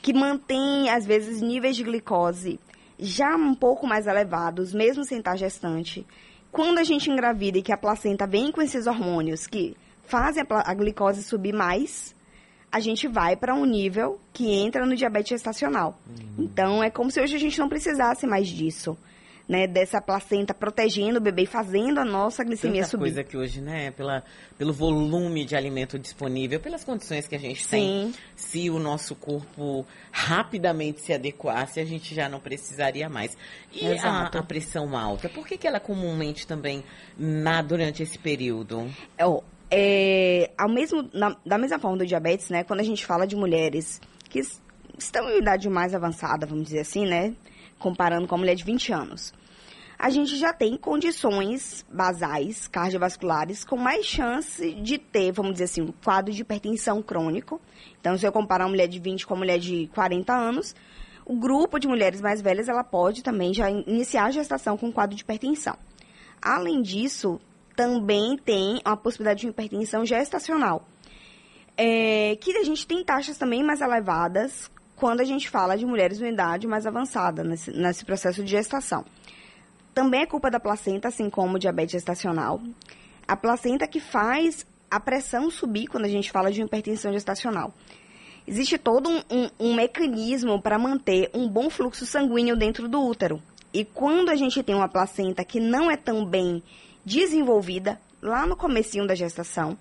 que 0.00 0.14
mantém, 0.14 0.88
às 0.88 1.04
vezes, 1.04 1.42
níveis 1.42 1.76
de 1.76 1.84
glicose 1.84 2.58
já 2.98 3.36
um 3.36 3.54
pouco 3.54 3.86
mais 3.86 4.06
elevados, 4.06 4.72
mesmo 4.72 5.04
sem 5.04 5.18
estar 5.18 5.36
gestante. 5.36 6.06
Quando 6.50 6.78
a 6.78 6.84
gente 6.84 7.10
engravida 7.10 7.58
e 7.58 7.62
que 7.62 7.70
a 7.70 7.76
placenta 7.76 8.26
vem 8.26 8.50
com 8.50 8.62
esses 8.62 8.86
hormônios 8.86 9.46
que 9.46 9.76
fazem 10.06 10.44
a, 10.48 10.70
a 10.70 10.74
glicose 10.74 11.22
subir 11.22 11.52
mais, 11.52 12.14
a 12.70 12.80
gente 12.80 13.06
vai 13.08 13.36
para 13.36 13.54
um 13.54 13.64
nível 13.64 14.20
que 14.32 14.50
entra 14.52 14.84
no 14.84 14.96
diabetes 14.96 15.30
gestacional. 15.30 15.98
Uhum. 16.08 16.44
Então, 16.44 16.82
é 16.82 16.90
como 16.90 17.10
se 17.10 17.20
hoje 17.20 17.36
a 17.36 17.38
gente 17.38 17.58
não 17.58 17.68
precisasse 17.68 18.26
mais 18.26 18.48
disso 18.48 18.96
né, 19.48 19.66
dessa 19.66 20.00
placenta 20.00 20.52
protegendo 20.52 21.18
o 21.18 21.20
bebê 21.20 21.42
e 21.42 21.46
fazendo 21.46 21.98
a 21.98 22.04
nossa 22.04 22.42
glicemia 22.42 22.80
Tanta 22.80 22.90
subir. 22.90 23.02
coisa 23.02 23.24
que 23.24 23.36
hoje, 23.36 23.60
né, 23.60 23.90
pela, 23.92 24.24
pelo 24.58 24.72
volume 24.72 25.44
de 25.44 25.54
alimento 25.54 25.98
disponível, 25.98 26.58
pelas 26.58 26.84
condições 26.84 27.28
que 27.28 27.34
a 27.34 27.38
gente 27.38 27.62
Sim. 27.62 27.68
tem, 27.68 28.14
se 28.34 28.68
o 28.70 28.78
nosso 28.78 29.14
corpo 29.14 29.86
rapidamente 30.10 31.00
se 31.00 31.12
adequasse, 31.12 31.78
a 31.78 31.84
gente 31.84 32.14
já 32.14 32.28
não 32.28 32.40
precisaria 32.40 33.08
mais. 33.08 33.36
E 33.72 33.86
a, 33.98 34.26
a, 34.26 34.42
pressão 34.42 34.96
alta, 34.96 35.28
por 35.28 35.46
que, 35.46 35.56
que 35.56 35.66
ela 35.66 35.80
comumente 35.80 36.46
também 36.46 36.82
na 37.16 37.62
durante 37.62 38.02
esse 38.02 38.18
período? 38.18 38.90
Oh, 39.22 39.42
É, 39.70 40.50
ao 40.56 40.68
mesmo, 40.68 41.08
na, 41.12 41.36
da 41.44 41.58
mesma 41.58 41.78
forma 41.78 41.96
do 41.96 42.06
diabetes, 42.06 42.50
né? 42.50 42.62
Quando 42.64 42.80
a 42.80 42.84
gente 42.84 43.04
fala 43.04 43.26
de 43.26 43.34
mulheres 43.34 44.00
que 44.28 44.40
estão 44.98 45.28
em 45.30 45.38
idade 45.38 45.68
mais 45.68 45.94
avançada, 45.94 46.46
vamos 46.46 46.64
dizer 46.64 46.80
assim, 46.80 47.04
né? 47.04 47.34
Comparando 47.78 48.26
com 48.26 48.34
a 48.34 48.38
mulher 48.38 48.54
de 48.54 48.64
20 48.64 48.92
anos. 48.92 49.34
A 49.98 50.10
gente 50.10 50.36
já 50.36 50.52
tem 50.52 50.76
condições 50.76 51.84
basais 51.90 52.68
cardiovasculares 52.68 53.64
com 53.64 53.78
mais 53.78 54.04
chance 54.04 54.74
de 54.74 54.98
ter, 54.98 55.32
vamos 55.32 55.52
dizer 55.52 55.64
assim, 55.64 55.80
um 55.80 55.92
quadro 56.04 56.32
de 56.32 56.42
hipertensão 56.42 57.02
crônico. 57.02 57.60
Então, 57.98 58.16
se 58.18 58.26
eu 58.26 58.30
comparar 58.30 58.64
uma 58.64 58.70
mulher 58.70 58.88
de 58.88 59.00
20 59.00 59.26
com 59.26 59.32
uma 59.32 59.38
mulher 59.38 59.58
de 59.58 59.88
40 59.94 60.34
anos, 60.34 60.74
o 61.24 61.34
grupo 61.34 61.78
de 61.78 61.88
mulheres 61.88 62.20
mais 62.20 62.42
velhas, 62.42 62.68
ela 62.68 62.84
pode 62.84 63.22
também 63.22 63.54
já 63.54 63.70
iniciar 63.70 64.26
a 64.26 64.30
gestação 64.30 64.76
com 64.76 64.88
um 64.88 64.92
quadro 64.92 65.16
de 65.16 65.22
hipertensão. 65.22 65.76
Além 66.42 66.82
disso, 66.82 67.40
também 67.76 68.38
tem 68.38 68.80
a 68.84 68.96
possibilidade 68.96 69.42
de 69.42 69.48
hipertensão 69.48 70.04
gestacional, 70.04 70.88
é, 71.76 72.36
que 72.40 72.56
a 72.56 72.64
gente 72.64 72.86
tem 72.86 73.04
taxas 73.04 73.36
também 73.36 73.62
mais 73.62 73.82
elevadas 73.82 74.70
quando 74.96 75.20
a 75.20 75.24
gente 75.24 75.50
fala 75.50 75.76
de 75.76 75.84
mulheres 75.84 76.20
em 76.20 76.32
idade 76.32 76.66
mais 76.66 76.86
avançada 76.86 77.44
nesse, 77.44 77.70
nesse 77.70 78.04
processo 78.04 78.42
de 78.42 78.50
gestação. 78.50 79.04
Também 79.94 80.22
é 80.22 80.26
culpa 80.26 80.50
da 80.50 80.58
placenta, 80.58 81.08
assim 81.08 81.28
como 81.28 81.58
diabetes 81.58 81.92
gestacional. 81.92 82.60
A 83.28 83.36
placenta 83.36 83.86
que 83.86 84.00
faz 84.00 84.66
a 84.90 84.98
pressão 84.98 85.50
subir 85.50 85.86
quando 85.86 86.06
a 86.06 86.08
gente 86.08 86.30
fala 86.30 86.50
de 86.50 86.62
hipertensão 86.62 87.12
gestacional. 87.12 87.74
Existe 88.46 88.78
todo 88.78 89.10
um, 89.10 89.22
um, 89.30 89.50
um 89.58 89.74
mecanismo 89.74 90.62
para 90.62 90.78
manter 90.78 91.30
um 91.34 91.48
bom 91.48 91.68
fluxo 91.68 92.06
sanguíneo 92.06 92.56
dentro 92.56 92.88
do 92.88 93.02
útero. 93.02 93.42
E 93.72 93.84
quando 93.84 94.30
a 94.30 94.36
gente 94.36 94.62
tem 94.62 94.74
uma 94.74 94.88
placenta 94.88 95.44
que 95.44 95.60
não 95.60 95.90
é 95.90 95.96
tão 95.96 96.24
bem 96.24 96.62
desenvolvida, 97.06 98.00
lá 98.20 98.44
no 98.44 98.56
comecinho 98.56 99.06
da 99.06 99.14
gestação, 99.14 99.78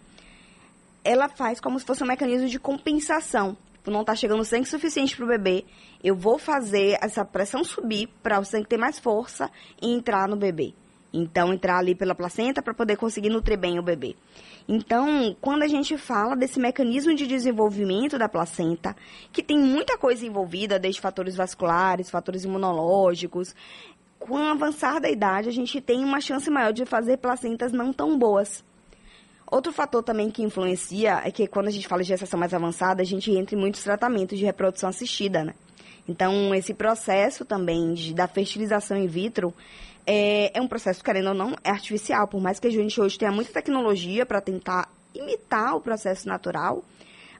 ela 1.03 1.27
faz 1.27 1.60
como 1.60 1.79
se 1.79 1.86
fosse 1.86 2.03
um 2.03 2.08
mecanismo 2.08 2.48
de 2.48 2.60
compensação. 2.60 3.58
Tipo, 3.74 3.89
não 3.89 4.01
está 4.01 4.15
chegando 4.15 4.46
sangue 4.46 4.67
suficiente 4.67 5.15
para 5.15 5.25
o 5.25 5.27
bebê, 5.27 5.65
eu 6.03 6.15
vou 6.15 6.38
fazer 6.38 6.98
essa 7.01 7.25
pressão 7.25 7.63
subir 7.63 8.08
para 8.22 8.39
o 8.39 8.46
sangue 8.46 8.67
ter 8.67 8.77
mais 8.77 9.00
força 9.00 9.50
e 9.82 9.91
entrar 9.91 10.27
no 10.27 10.36
bebê. 10.36 10.74
Então, 11.13 11.53
entrar 11.53 11.77
ali 11.77 11.96
pela 11.96 12.13
placenta 12.13 12.62
para 12.62 12.74
poder 12.74 12.98
conseguir 12.98 13.29
nutrir 13.29 13.58
bem 13.58 13.79
o 13.79 13.84
bebê. 13.84 14.15
Então, 14.67 15.36
quando 15.39 15.63
a 15.63 15.67
gente 15.67 15.98
fala 15.98 16.36
desse 16.36 16.60
mecanismo 16.60 17.15
de 17.15 17.25
desenvolvimento 17.25 18.17
da 18.17 18.27
placenta, 18.27 18.96
que 19.32 19.41
tem 19.41 19.58
muita 19.58 19.98
coisa 19.98 20.25
envolvida, 20.25 20.77
desde 20.77 21.00
fatores 21.00 21.36
vasculares, 21.36 22.10
fatores 22.10 22.44
imunológicos, 22.44 23.55
com 24.25 24.34
o 24.34 24.50
avançar 24.50 25.00
da 25.00 25.08
idade, 25.08 25.50
a 25.50 25.51
gente 25.51 25.79
tem 25.79 26.03
uma 26.03 26.20
chance 26.20 26.50
maior 26.50 26.74
de 26.74 26.84
fazer 26.84 27.17
placentas 27.17 27.72
não 27.72 27.94
tão 27.94 28.17
boas. 28.17 28.63
Outro 29.46 29.72
fator 29.72 30.01
também 30.01 30.32
que 30.32 30.41
influencia 30.41 31.22
é 31.24 31.29
que 31.29 31.46
quando 31.46 31.67
a 31.67 31.72
gente 31.72 31.88
fala 31.88 32.01
de 32.01 32.08
gestação 32.08 32.39
mais 32.39 32.51
avançada, 32.51 33.03
a 33.03 33.05
gente 33.05 33.32
entra 33.32 33.55
em 33.55 33.60
muitos 33.60 33.84
tratamentos 33.84 34.39
de 34.39 34.44
reprodução 34.44 34.89
assistida, 34.89 35.44
né? 35.44 35.53
Então, 36.08 36.53
esse 36.55 36.74
processo 36.74 37.46
também 37.46 37.94
de, 37.94 38.15
da 38.15 38.27
fertilização 38.27 38.98
in 38.98 39.05
vitro 39.05 39.53
é, 40.08 40.58
é 40.58 40.62
um 40.62 40.67
processo, 40.67 41.03
querendo 41.03 41.29
ou 41.29 41.34
não, 41.36 41.55
é 41.63 41.70
artificial. 41.70 42.27
Por 42.27 42.41
mais 42.41 42.60
que 42.60 42.67
a 42.67 42.72
gente 42.72 43.00
hoje 43.00 43.20
tenha 43.20 43.32
muita 43.32 43.53
tecnologia 43.53 44.25
para 44.25 44.41
tentar 44.41 44.89
imitar 45.13 45.75
o 45.75 45.82
processo 45.82 46.27
natural, 46.27 46.84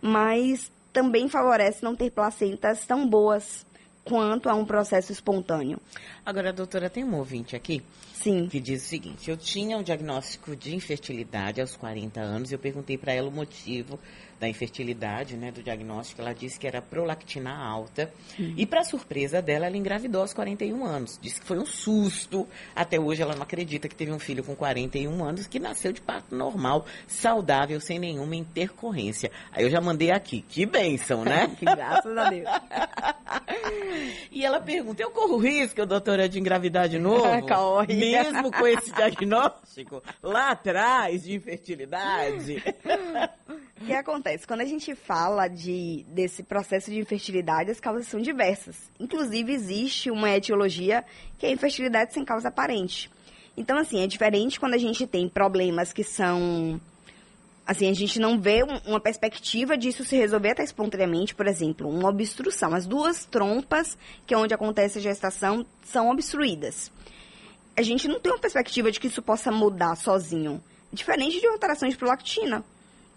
mas 0.02 0.72
também 0.94 1.28
favorece 1.28 1.84
não 1.84 1.96
ter 1.96 2.12
placentas 2.12 2.86
tão 2.86 3.08
boas 3.08 3.66
quanto 4.06 4.48
a 4.48 4.54
um 4.54 4.64
processo 4.64 5.12
espontâneo. 5.12 5.80
Agora, 6.26 6.54
doutora, 6.54 6.90
tem 6.90 7.04
um 7.04 7.16
ouvinte 7.16 7.56
aqui 7.56 7.84
Sim. 8.14 8.48
que 8.48 8.60
diz 8.60 8.84
o 8.84 8.88
seguinte: 8.88 9.30
eu 9.30 9.36
tinha 9.36 9.78
um 9.78 9.84
diagnóstico 9.84 10.56
de 10.56 10.74
infertilidade 10.74 11.60
aos 11.60 11.76
40 11.76 12.22
anos, 12.22 12.52
eu 12.52 12.60
perguntei 12.60 12.98
para 12.98 13.12
ela 13.12 13.28
o 13.28 13.32
motivo 13.32 14.00
da 14.40 14.48
infertilidade, 14.48 15.38
né, 15.38 15.52
do 15.52 15.64
diagnóstico, 15.64 16.22
ela 16.22 16.34
disse 16.34 16.60
que 16.60 16.68
era 16.68 16.82
prolactina 16.82 17.56
alta. 17.56 18.12
Uhum. 18.38 18.54
E 18.58 18.66
para 18.66 18.84
surpresa 18.84 19.42
dela, 19.42 19.66
ela 19.66 19.78
engravidou 19.78 20.22
aos 20.22 20.34
41 20.34 20.86
anos. 20.86 21.18
Disse 21.22 21.40
que 21.40 21.48
foi 21.48 21.58
um 21.58 21.66
susto. 21.66 22.48
Até 22.76 23.00
hoje 23.00 23.22
ela 23.22 23.36
não 23.36 23.44
acredita 23.44 23.88
que 23.88 23.96
teve 23.96 24.12
um 24.12 24.20
filho 24.20 24.44
com 24.44 24.56
41 24.56 25.24
anos 25.24 25.48
que 25.48 25.60
nasceu 25.60 25.92
de 25.92 26.02
parto 26.02 26.36
normal, 26.36 26.86
saudável, 27.08 27.80
sem 27.80 27.98
nenhuma 28.00 28.36
intercorrência. 28.36 29.32
Aí 29.52 29.64
eu 29.64 29.70
já 29.70 29.80
mandei 29.80 30.12
aqui. 30.12 30.44
Que 30.48 30.66
bênção, 30.66 31.24
né? 31.24 31.48
que 31.58 31.66
graças 31.66 32.18
a 32.18 32.30
Deus. 32.30 32.50
e 34.32 34.46
ela 34.46 34.60
pergunta: 34.60 35.02
eu 35.02 35.12
corro 35.12 35.38
risco, 35.38 35.86
doutora, 35.86 36.28
de 36.28 36.40
engravidar 36.40 36.90
de 36.90 37.00
novo? 37.00 37.26
Corre. 37.48 37.96
Mesmo 37.96 38.52
com 38.52 38.68
esse 38.68 38.92
diagnóstico 38.92 40.04
lá 40.22 40.52
atrás 40.52 41.24
de 41.24 41.36
infertilidade? 41.36 42.64
Que 43.86 43.94
acontece? 43.94 44.48
Quando 44.48 44.62
a 44.62 44.66
gente 44.66 44.96
fala 44.96 45.48
de, 45.48 46.04
desse 46.10 46.42
processo 46.42 46.90
de 46.90 47.00
infertilidade, 47.00 47.70
as 47.70 47.80
causas 47.80 48.08
são 48.08 48.20
diversas. 48.20 48.76
Inclusive, 49.00 49.54
existe 49.54 50.10
uma 50.10 50.32
etiologia 50.32 51.06
que 51.38 51.46
é 51.46 51.52
infertilidade 51.52 52.12
sem 52.12 52.26
causa 52.26 52.48
aparente. 52.48 53.12
Então, 53.56 53.78
assim, 53.78 54.02
é 54.02 54.08
diferente 54.08 54.60
quando 54.60 54.74
a 54.74 54.80
gente 54.80 55.06
tem 55.06 55.30
problemas 55.30 55.94
que 55.94 56.04
são. 56.04 56.82
Assim, 57.66 57.88
a 57.88 57.94
gente 57.94 58.20
não 58.20 58.40
vê 58.40 58.64
uma 58.86 59.00
perspectiva 59.00 59.78
disso 59.78 60.04
se 60.04 60.16
resolver 60.16 60.52
até 60.52 60.64
espontaneamente, 60.64 61.36
por 61.36 61.48
exemplo, 61.48 61.88
uma 61.88 62.10
obstrução. 62.10 62.74
As 62.74 62.88
duas 62.88 63.26
trompas, 63.26 63.98
que 64.26 64.34
é 64.34 64.38
onde 64.38 64.54
acontece 64.54 64.98
a 64.98 65.02
gestação, 65.02 65.66
são 65.84 66.10
obstruídas. 66.10 66.92
A 67.78 67.84
gente 67.84 68.08
não 68.08 68.20
tem 68.20 68.32
uma 68.32 68.40
perspectiva 68.40 68.92
de 68.92 69.00
que 69.00 69.08
isso 69.08 69.22
possa 69.22 69.52
mudar 69.52 69.96
sozinho. 69.96 70.64
Diferente 70.92 71.40
de 71.40 71.48
uma 71.48 71.54
alteração 71.54 71.90
de 71.90 71.98
prolactina 71.98 72.64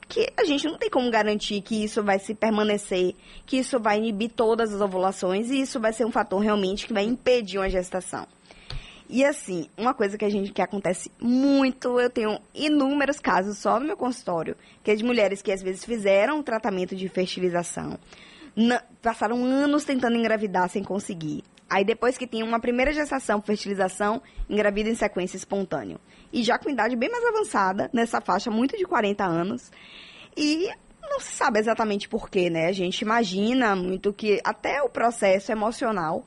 que 0.08 0.32
a 0.36 0.44
gente 0.44 0.66
não 0.66 0.78
tem 0.78 0.88
como 0.88 1.10
garantir 1.10 1.60
que 1.60 1.84
isso 1.84 2.02
vai 2.02 2.18
se 2.18 2.34
permanecer, 2.34 3.14
que 3.44 3.58
isso 3.58 3.78
vai 3.78 3.98
inibir 3.98 4.30
todas 4.30 4.72
as 4.72 4.80
ovulações 4.80 5.50
e 5.50 5.60
isso 5.60 5.78
vai 5.78 5.92
ser 5.92 6.06
um 6.06 6.10
fator 6.10 6.40
realmente 6.40 6.86
que 6.86 6.94
vai 6.94 7.04
impedir 7.04 7.58
uma 7.58 7.68
gestação. 7.68 8.26
E 9.10 9.24
assim, 9.24 9.68
uma 9.76 9.94
coisa 9.94 10.18
que 10.18 10.24
a 10.24 10.28
gente 10.28 10.52
que 10.52 10.60
acontece 10.60 11.10
muito, 11.18 11.98
eu 11.98 12.10
tenho 12.10 12.38
inúmeros 12.54 13.18
casos 13.18 13.56
só 13.56 13.80
no 13.80 13.86
meu 13.86 13.96
consultório, 13.96 14.54
que 14.82 14.90
é 14.90 14.94
de 14.94 15.04
mulheres 15.04 15.40
que 15.40 15.50
às 15.52 15.62
vezes 15.62 15.84
fizeram 15.84 16.38
um 16.38 16.42
tratamento 16.42 16.94
de 16.94 17.08
fertilização, 17.08 17.98
passaram 19.02 19.44
anos 19.44 19.84
tentando 19.84 20.16
engravidar 20.16 20.68
sem 20.68 20.82
conseguir. 20.82 21.44
Aí 21.68 21.84
depois 21.84 22.16
que 22.16 22.26
tem 22.26 22.42
uma 22.42 22.58
primeira 22.58 22.92
gestação, 22.92 23.42
fertilização, 23.42 24.22
engravida 24.48 24.88
em 24.88 24.94
sequência 24.94 25.36
espontâneo. 25.36 26.00
E 26.32 26.42
já 26.42 26.58
com 26.58 26.70
idade 26.70 26.96
bem 26.96 27.10
mais 27.10 27.24
avançada, 27.24 27.90
nessa 27.92 28.20
faixa 28.20 28.50
muito 28.50 28.76
de 28.76 28.84
40 28.84 29.24
anos. 29.24 29.70
E 30.36 30.68
não 31.02 31.20
se 31.20 31.32
sabe 31.32 31.58
exatamente 31.58 32.08
porquê, 32.08 32.48
né? 32.48 32.66
A 32.66 32.72
gente 32.72 33.00
imagina 33.02 33.76
muito 33.76 34.12
que 34.12 34.40
até 34.44 34.82
o 34.82 34.88
processo 34.88 35.52
emocional 35.52 36.26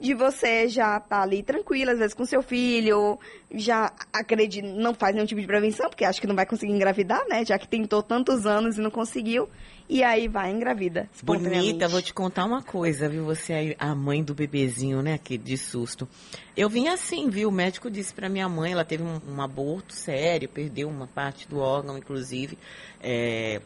de 0.00 0.14
você 0.14 0.68
já 0.68 0.96
estar 0.96 1.08
tá 1.08 1.22
ali 1.22 1.42
tranquila, 1.42 1.92
às 1.92 1.98
vezes 1.98 2.14
com 2.14 2.24
seu 2.24 2.42
filho, 2.42 3.18
já 3.52 3.92
acredita, 4.12 4.66
não 4.66 4.94
faz 4.94 5.14
nenhum 5.14 5.26
tipo 5.26 5.40
de 5.40 5.46
prevenção, 5.46 5.88
porque 5.88 6.04
acha 6.04 6.20
que 6.20 6.26
não 6.26 6.34
vai 6.34 6.46
conseguir 6.46 6.72
engravidar, 6.72 7.24
né? 7.28 7.44
Já 7.44 7.58
que 7.58 7.68
tentou 7.68 8.02
tantos 8.02 8.46
anos 8.46 8.76
e 8.76 8.80
não 8.80 8.90
conseguiu. 8.90 9.48
E 9.86 10.02
aí 10.02 10.28
vai 10.28 10.50
engravida. 10.50 11.10
Bonita, 11.22 11.86
vou 11.88 12.00
te 12.00 12.14
contar 12.14 12.46
uma 12.46 12.62
coisa, 12.62 13.06
viu? 13.06 13.24
Você 13.26 13.52
é 13.52 13.76
a 13.78 13.94
mãe 13.94 14.24
do 14.24 14.34
bebezinho, 14.34 15.02
né? 15.02 15.18
Que 15.18 15.36
de 15.36 15.58
susto. 15.58 16.08
Eu 16.56 16.70
vim 16.70 16.88
assim, 16.88 17.28
viu? 17.28 17.50
O 17.50 17.52
médico 17.52 17.90
disse 17.90 18.14
para 18.14 18.30
minha 18.30 18.48
mãe, 18.48 18.72
ela 18.72 18.84
teve 18.84 19.02
um, 19.02 19.20
um, 19.28 19.42
aborto 19.42 19.92
sério, 19.92 20.48
perdeu 20.48 20.88
uma 20.88 21.06
parte 21.06 21.46
do 21.46 21.58
órgão, 21.58 21.98
inclusive. 21.98 22.58
É, 23.02 23.60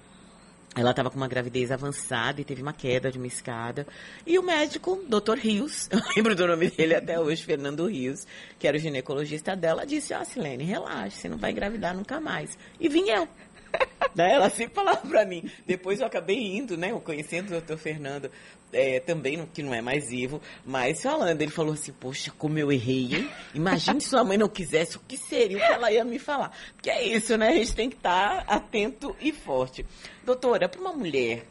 ela 0.79 0.91
estava 0.91 1.11
com 1.11 1.17
uma 1.17 1.27
gravidez 1.27 1.73
avançada 1.73 2.41
e 2.41 2.45
teve 2.45 2.63
uma 2.63 2.73
queda 2.73 3.11
de 3.11 3.19
uma 3.19 3.27
escada. 3.27 3.85
E 4.25 4.39
o 4.39 4.43
médico, 4.43 5.03
Dr. 5.09 5.37
Rios, 5.37 5.89
eu 5.93 6.01
lembro 6.17 6.37
do 6.37 6.47
nome 6.47 6.71
dele 6.71 6.95
até 6.95 7.19
hoje, 7.19 7.45
Fernando 7.45 7.87
Rios, 7.87 8.25
que 8.59 8.69
era 8.69 8.77
o 8.77 8.81
ginecologista 8.81 9.57
dela, 9.57 9.85
disse: 9.85 10.15
Ó, 10.15 10.21
oh, 10.21 10.25
Silene, 10.25 10.63
relaxa, 10.63 11.17
você 11.17 11.29
não 11.29 11.37
vai 11.37 11.51
engravidar 11.51 11.97
nunca 11.97 12.21
mais. 12.21 12.57
E 12.79 12.89
vim 12.89 13.09
eu. 13.09 13.27
Ela 14.17 14.51
sempre 14.51 14.75
falava 14.75 15.07
pra 15.07 15.25
mim. 15.25 15.49
Depois 15.65 16.01
eu 16.01 16.07
acabei 16.07 16.57
indo, 16.57 16.77
né? 16.77 16.91
Eu 16.91 17.01
conhecendo 17.01 17.49
o 17.49 17.51
doutor 17.51 17.79
Fernando, 17.79 18.31
é, 18.73 19.01
também, 19.01 19.47
que 19.53 19.63
não 19.63 19.73
é 19.73 19.81
mais 19.81 20.09
vivo, 20.09 20.41
mas 20.65 21.03
falando, 21.03 21.41
ele 21.41 21.51
falou 21.51 21.73
assim, 21.75 21.93
poxa, 21.93 22.33
como 22.37 22.59
eu 22.59 22.71
errei, 22.71 23.15
hein? 23.15 23.31
Imagine 23.55 24.01
se 24.01 24.09
sua 24.09 24.25
mãe 24.25 24.37
não 24.37 24.49
quisesse, 24.49 24.97
o 24.97 25.01
que 25.01 25.17
seria 25.17 25.57
o 25.57 25.61
que 25.61 25.73
ela 25.73 25.91
ia 25.91 26.05
me 26.05 26.19
falar? 26.19 26.53
Porque 26.75 26.91
é 26.91 27.07
isso, 27.07 27.37
né? 27.37 27.49
A 27.49 27.55
gente 27.55 27.75
tem 27.75 27.89
que 27.89 27.97
estar 27.97 28.45
atento 28.47 29.17
e 29.21 29.33
forte. 29.33 29.87
Doutora, 30.25 30.69
para 30.69 30.81
uma 30.81 30.93
mulher 30.93 31.45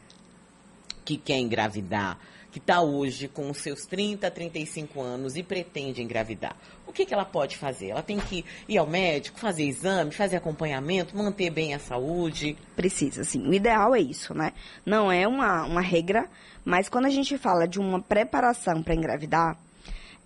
que 1.04 1.18
quer 1.18 1.38
engravidar, 1.38 2.20
que 2.58 2.64
está 2.64 2.82
hoje 2.82 3.28
com 3.28 3.52
os 3.52 3.60
seus 3.60 3.86
30, 3.86 4.32
35 4.32 5.00
anos 5.00 5.36
e 5.36 5.44
pretende 5.44 6.02
engravidar, 6.02 6.56
o 6.88 6.92
que, 6.92 7.06
que 7.06 7.14
ela 7.14 7.24
pode 7.24 7.56
fazer? 7.56 7.90
Ela 7.90 8.02
tem 8.02 8.20
que 8.20 8.44
ir 8.68 8.78
ao 8.78 8.88
médico, 8.88 9.40
fazer 9.40 9.64
exame, 9.64 10.12
fazer 10.12 10.38
acompanhamento, 10.38 11.16
manter 11.16 11.52
bem 11.52 11.76
a 11.76 11.80
saúde? 11.80 12.58
Precisa, 12.76 13.24
sim. 13.24 13.48
O 13.48 13.54
ideal 13.54 13.94
é 13.94 14.00
isso, 14.00 14.34
né? 14.34 14.54
Não 14.84 15.12
é 15.12 15.28
uma, 15.28 15.66
uma 15.66 15.82
regra, 15.82 16.28
mas 16.66 16.90
quando 16.90 17.06
a 17.06 17.12
gente 17.12 17.38
fala 17.38 17.68
de 17.68 17.80
uma 17.80 18.02
preparação 18.02 18.82
para 18.82 18.96
engravidar, 18.96 19.56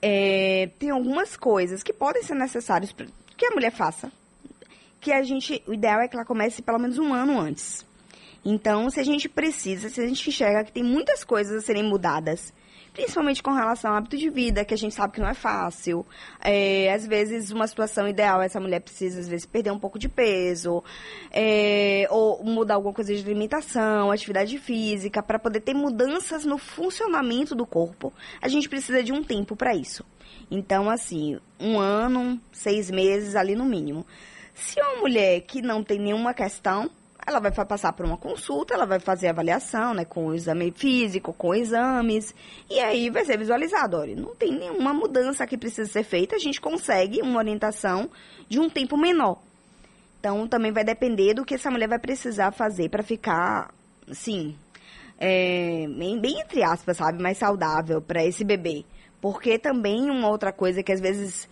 é, 0.01 0.69
tem 0.79 0.89
algumas 0.89 1.35
coisas 1.35 1.83
que 1.83 1.91
podem 1.91 2.23
ser 2.23 2.35
necessárias 2.35 2.95
que 3.35 3.45
a 3.45 3.51
mulher 3.51 3.71
faça 3.71 4.11
que 5.01 5.11
a 5.11 5.23
gente, 5.23 5.63
o 5.67 5.73
ideal 5.73 5.99
é 5.99 6.07
que 6.07 6.15
ela 6.15 6.23
comece 6.23 6.61
pelo 6.61 6.77
menos 6.77 6.99
um 6.99 7.11
ano 7.11 7.39
antes. 7.39 7.83
Então, 8.43 8.89
se 8.89 8.99
a 8.99 9.03
gente 9.03 9.29
precisa, 9.29 9.89
se 9.89 10.01
a 10.01 10.07
gente 10.07 10.29
enxerga 10.29 10.63
que 10.63 10.71
tem 10.71 10.83
muitas 10.83 11.23
coisas 11.23 11.57
a 11.57 11.61
serem 11.65 11.83
mudadas, 11.83 12.53
principalmente 12.93 13.41
com 13.41 13.51
relação 13.51 13.91
ao 13.91 13.97
hábito 13.97 14.17
de 14.17 14.29
vida, 14.29 14.65
que 14.65 14.73
a 14.73 14.77
gente 14.77 14.93
sabe 14.93 15.13
que 15.13 15.21
não 15.21 15.29
é 15.29 15.33
fácil. 15.33 16.05
É, 16.41 16.91
às 16.93 17.07
vezes, 17.07 17.51
uma 17.51 17.67
situação 17.67 18.07
ideal, 18.07 18.41
essa 18.41 18.59
mulher 18.59 18.81
precisa, 18.81 19.19
às 19.19 19.27
vezes, 19.27 19.45
perder 19.45 19.71
um 19.71 19.79
pouco 19.79 19.97
de 19.97 20.09
peso, 20.09 20.83
é, 21.31 22.07
ou 22.09 22.43
mudar 22.43 22.75
alguma 22.75 22.93
coisa 22.93 23.13
de 23.13 23.23
alimentação, 23.23 24.11
atividade 24.11 24.57
física, 24.57 25.23
para 25.23 25.39
poder 25.39 25.61
ter 25.61 25.73
mudanças 25.73 26.43
no 26.43 26.57
funcionamento 26.57 27.55
do 27.55 27.65
corpo. 27.65 28.11
A 28.41 28.47
gente 28.47 28.67
precisa 28.67 29.03
de 29.03 29.11
um 29.13 29.23
tempo 29.23 29.55
para 29.55 29.75
isso. 29.75 30.05
Então, 30.49 30.89
assim, 30.89 31.39
um 31.59 31.79
ano, 31.79 32.41
seis 32.51 32.91
meses 32.91 33.35
ali 33.35 33.55
no 33.55 33.65
mínimo. 33.65 34.05
Se 34.53 34.81
uma 34.81 34.97
mulher 34.97 35.41
que 35.41 35.61
não 35.61 35.81
tem 35.81 35.97
nenhuma 35.97 36.33
questão, 36.33 36.89
ela 37.25 37.39
vai 37.39 37.51
passar 37.51 37.93
por 37.93 38.05
uma 38.05 38.17
consulta, 38.17 38.73
ela 38.73 38.85
vai 38.85 38.99
fazer 38.99 39.27
avaliação, 39.27 39.93
né, 39.93 40.05
com 40.05 40.27
o 40.27 40.33
exame 40.33 40.71
físico, 40.75 41.33
com 41.33 41.53
exames, 41.53 42.33
e 42.69 42.79
aí 42.79 43.09
vai 43.09 43.23
ser 43.25 43.37
visualizado, 43.37 43.97
olha, 43.97 44.15
não 44.15 44.35
tem 44.35 44.51
nenhuma 44.51 44.93
mudança 44.93 45.45
que 45.45 45.57
precisa 45.57 45.89
ser 45.89 46.03
feita, 46.03 46.35
a 46.35 46.39
gente 46.39 46.59
consegue 46.59 47.21
uma 47.21 47.37
orientação 47.37 48.09
de 48.49 48.59
um 48.59 48.69
tempo 48.69 48.97
menor. 48.97 49.39
Então, 50.19 50.47
também 50.47 50.71
vai 50.71 50.83
depender 50.83 51.33
do 51.33 51.43
que 51.43 51.55
essa 51.55 51.71
mulher 51.71 51.89
vai 51.89 51.99
precisar 51.99 52.51
fazer 52.51 52.89
para 52.89 53.01
ficar, 53.01 53.73
assim, 54.09 54.55
é, 55.17 55.87
bem, 55.87 56.19
bem 56.19 56.39
entre 56.39 56.63
aspas, 56.63 56.97
sabe, 56.97 57.21
mais 57.21 57.37
saudável 57.37 58.01
para 58.01 58.23
esse 58.23 58.43
bebê. 58.43 58.85
Porque 59.19 59.59
também 59.59 60.09
uma 60.09 60.29
outra 60.29 60.51
coisa 60.51 60.81
que 60.81 60.91
às 60.91 60.99
vezes 60.99 61.47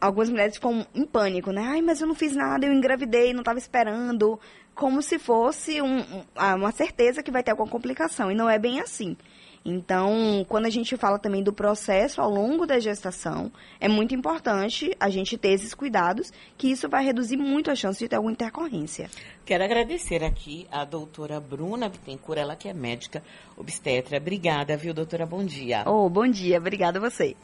algumas 0.00 0.28
mulheres 0.30 0.54
ficam 0.54 0.86
em 0.94 1.04
pânico, 1.04 1.50
né? 1.50 1.62
Ai, 1.66 1.82
mas 1.82 2.00
eu 2.00 2.06
não 2.06 2.14
fiz 2.14 2.34
nada, 2.34 2.66
eu 2.66 2.72
engravidei, 2.72 3.32
não 3.32 3.40
estava 3.40 3.58
esperando. 3.58 4.38
Como 4.78 5.02
se 5.02 5.18
fosse 5.18 5.82
um, 5.82 6.04
ah, 6.36 6.54
uma 6.54 6.70
certeza 6.70 7.20
que 7.20 7.32
vai 7.32 7.42
ter 7.42 7.50
alguma 7.50 7.68
complicação. 7.68 8.30
E 8.30 8.34
não 8.34 8.48
é 8.48 8.60
bem 8.60 8.78
assim. 8.78 9.16
Então, 9.64 10.46
quando 10.48 10.66
a 10.66 10.70
gente 10.70 10.96
fala 10.96 11.18
também 11.18 11.42
do 11.42 11.52
processo 11.52 12.20
ao 12.20 12.30
longo 12.30 12.64
da 12.64 12.78
gestação, 12.78 13.50
é 13.80 13.88
muito 13.88 14.14
importante 14.14 14.94
a 15.00 15.10
gente 15.10 15.36
ter 15.36 15.48
esses 15.48 15.74
cuidados, 15.74 16.32
que 16.56 16.70
isso 16.70 16.88
vai 16.88 17.04
reduzir 17.04 17.36
muito 17.36 17.70
a 17.70 17.74
chance 17.74 17.98
de 17.98 18.08
ter 18.08 18.14
alguma 18.16 18.32
intercorrência. 18.32 19.10
Quero 19.44 19.64
agradecer 19.64 20.22
aqui 20.22 20.66
a 20.70 20.84
doutora 20.84 21.40
Bruna 21.40 21.88
Bittencourt, 21.88 22.38
ela 22.38 22.54
que 22.54 22.68
é 22.68 22.72
médica 22.72 23.20
obstetra. 23.56 24.16
Obrigada, 24.18 24.76
viu, 24.76 24.94
doutora? 24.94 25.26
Bom 25.26 25.44
dia. 25.44 25.82
Oh, 25.86 26.08
bom 26.08 26.28
dia. 26.28 26.58
Obrigada 26.58 26.98
a 26.98 27.10
você. 27.10 27.36